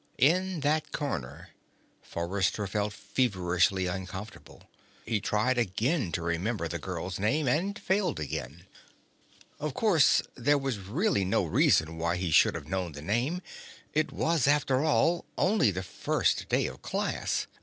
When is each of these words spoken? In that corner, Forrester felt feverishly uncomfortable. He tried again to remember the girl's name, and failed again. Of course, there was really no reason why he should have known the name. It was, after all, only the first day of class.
In 0.17 0.61
that 0.61 0.91
corner, 0.91 1.49
Forrester 2.01 2.65
felt 2.65 2.91
feverishly 2.91 3.85
uncomfortable. 3.85 4.63
He 5.05 5.21
tried 5.21 5.59
again 5.59 6.11
to 6.13 6.23
remember 6.23 6.67
the 6.67 6.79
girl's 6.79 7.19
name, 7.19 7.47
and 7.47 7.77
failed 7.77 8.19
again. 8.19 8.65
Of 9.59 9.75
course, 9.75 10.23
there 10.33 10.57
was 10.57 10.79
really 10.79 11.23
no 11.23 11.43
reason 11.45 11.99
why 11.99 12.15
he 12.15 12.31
should 12.31 12.55
have 12.55 12.67
known 12.67 12.93
the 12.93 13.03
name. 13.03 13.43
It 13.93 14.11
was, 14.11 14.47
after 14.47 14.83
all, 14.83 15.23
only 15.37 15.69
the 15.69 15.83
first 15.83 16.49
day 16.49 16.65
of 16.65 16.81
class. 16.81 17.45